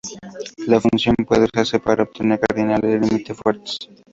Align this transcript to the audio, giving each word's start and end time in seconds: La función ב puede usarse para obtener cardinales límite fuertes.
La 0.65 0.81
función 0.81 1.13
ב 1.15 1.25
puede 1.27 1.43
usarse 1.43 1.79
para 1.79 2.01
obtener 2.01 2.39
cardinales 2.39 2.99
límite 2.99 3.35
fuertes. 3.35 3.77